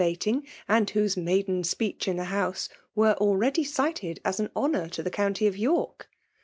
279 0.01 0.01
bear 0.01 0.15
baitings 0.43 0.53
and 0.67 0.89
whose 0.89 1.15
maiden 1.15 1.63
speech 1.63 2.07
in 2.07 2.17
the 2.17 2.23
House^ 2.23 2.69
were 2.95 3.13
already 3.17 3.63
cited 3.63 4.19
as 4.25 4.39
an 4.39 4.49
honour 4.55 4.89
to 4.89 5.03
the 5.03 5.11
county 5.11 5.45
of 5.45 5.55
York 5.55 6.09